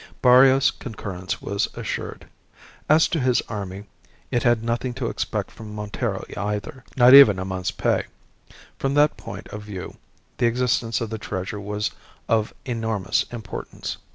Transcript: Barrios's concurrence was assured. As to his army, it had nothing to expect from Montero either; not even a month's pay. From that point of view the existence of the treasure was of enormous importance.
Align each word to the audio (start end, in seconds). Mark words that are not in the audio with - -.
Barrios's 0.23 0.71
concurrence 0.71 1.43
was 1.43 1.67
assured. 1.75 2.25
As 2.89 3.07
to 3.09 3.19
his 3.19 3.39
army, 3.47 3.83
it 4.31 4.41
had 4.41 4.63
nothing 4.63 4.95
to 4.95 5.09
expect 5.09 5.51
from 5.51 5.75
Montero 5.75 6.25
either; 6.35 6.83
not 6.97 7.13
even 7.13 7.37
a 7.37 7.45
month's 7.45 7.69
pay. 7.69 8.05
From 8.79 8.95
that 8.95 9.15
point 9.15 9.47
of 9.49 9.61
view 9.61 9.97
the 10.39 10.47
existence 10.47 11.01
of 11.01 11.11
the 11.11 11.19
treasure 11.19 11.59
was 11.59 11.91
of 12.27 12.51
enormous 12.65 13.25
importance. 13.31 13.97